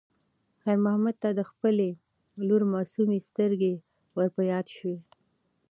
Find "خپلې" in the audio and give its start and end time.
1.49-1.89